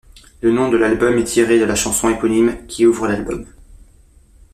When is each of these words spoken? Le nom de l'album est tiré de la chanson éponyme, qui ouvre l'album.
Le 0.41 0.51
nom 0.51 0.67
de 0.71 0.77
l'album 0.77 1.15
est 1.19 1.25
tiré 1.25 1.59
de 1.59 1.63
la 1.63 1.75
chanson 1.75 2.09
éponyme, 2.09 2.65
qui 2.67 2.87
ouvre 2.87 3.05
l'album. 3.07 3.45